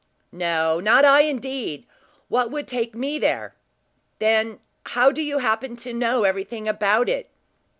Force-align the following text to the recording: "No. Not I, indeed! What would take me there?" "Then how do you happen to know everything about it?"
"No. 0.31 0.79
Not 0.79 1.05
I, 1.05 1.19
indeed! 1.19 1.85
What 2.27 2.49
would 2.49 2.67
take 2.67 2.95
me 2.95 3.19
there?" 3.19 3.53
"Then 4.17 4.57
how 4.83 5.11
do 5.11 5.21
you 5.21 5.37
happen 5.37 5.75
to 5.75 5.93
know 5.93 6.23
everything 6.23 6.67
about 6.67 7.07
it?" 7.07 7.29